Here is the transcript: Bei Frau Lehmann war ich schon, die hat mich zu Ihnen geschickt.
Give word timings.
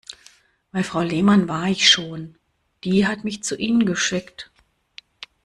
Bei 0.71 0.83
Frau 0.83 1.01
Lehmann 1.01 1.47
war 1.47 1.67
ich 1.67 1.87
schon, 1.87 2.33
die 2.83 3.05
hat 3.05 3.23
mich 3.23 3.43
zu 3.43 3.55
Ihnen 3.55 3.85
geschickt. 3.85 4.49